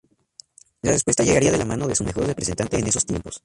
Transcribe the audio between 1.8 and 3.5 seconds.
de su mejor representante en esos tiempos.